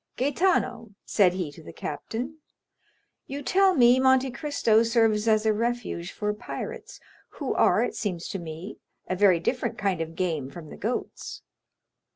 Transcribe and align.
"Gaetano," 0.15 0.95
said 1.05 1.33
he 1.33 1.51
to 1.51 1.61
the 1.61 1.71
captain, 1.71 2.39
"you 3.27 3.43
tell 3.43 3.75
me 3.75 3.99
Monte 3.99 4.31
Cristo 4.31 4.81
serves 4.81 5.27
as 5.27 5.45
a 5.45 5.53
refuge 5.53 6.11
for 6.11 6.33
pirates, 6.33 6.99
who 7.37 7.53
are, 7.53 7.83
it 7.83 7.93
seems 7.95 8.27
to 8.29 8.39
me, 8.39 8.79
a 9.07 9.15
very 9.15 9.39
different 9.39 9.77
kind 9.77 10.01
of 10.01 10.15
game 10.15 10.49
from 10.49 10.71
the 10.71 10.75
goats." 10.75 11.43